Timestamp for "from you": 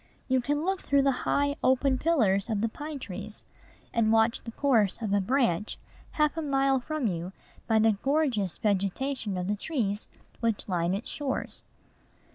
6.79-7.33